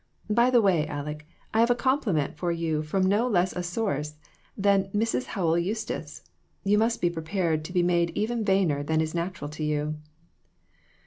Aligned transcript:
By 0.31 0.49
the 0.49 0.63
way, 0.63 0.87
Aleck, 0.87 1.27
I 1.53 1.59
have 1.59 1.69
a 1.69 1.75
compliment 1.75 2.35
for 2.35 2.51
you 2.51 2.81
from 2.81 3.03
no 3.03 3.27
less 3.27 3.53
a 3.53 3.61
source 3.61 4.15
than 4.57 4.85
Mrs. 4.85 5.25
Howell 5.25 5.59
Eustis; 5.59 6.23
you 6.63 6.79
must 6.79 7.01
be 7.01 7.09
prepared 7.11 7.63
to 7.65 7.71
be 7.71 7.83
made 7.83 8.09
even 8.15 8.43
vainer 8.43 8.81
than 8.81 8.99
is 8.99 9.13
natural 9.13 9.51
to 9.51 9.63
you." 9.63 9.97